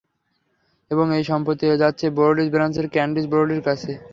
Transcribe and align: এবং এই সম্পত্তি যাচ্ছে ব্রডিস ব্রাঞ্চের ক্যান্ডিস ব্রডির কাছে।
এবং 0.91 1.05
এই 1.17 1.23
সম্পত্তি 1.31 1.65
যাচ্ছে 1.83 2.05
ব্রডিস 2.17 2.47
ব্রাঞ্চের 2.53 2.87
ক্যান্ডিস 2.93 3.25
ব্রডির 3.31 3.61
কাছে। 3.67 3.91